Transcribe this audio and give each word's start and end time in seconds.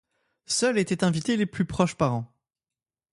Seuls 0.47 0.79
étaient 0.79 1.03
invités 1.03 1.37
les 1.37 1.45
plus 1.45 1.65
proches 1.65 1.93
parents. 1.93 2.33